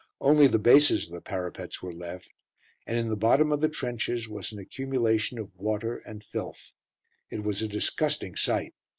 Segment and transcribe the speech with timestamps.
[0.19, 2.27] Only the bases of the parapets were left,
[2.87, 6.71] and in the bottom of the trenches was an accumulation of water and filth.
[7.29, 8.73] It was a disgusting sight.